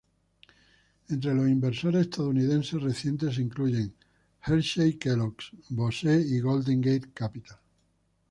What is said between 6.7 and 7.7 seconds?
Gate Capital.